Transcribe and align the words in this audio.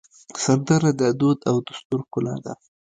سندره 0.43 0.89
د 0.99 1.01
دود 1.19 1.39
او 1.49 1.55
دستور 1.67 1.99
ښکلا 2.05 2.35
ده 2.45 2.53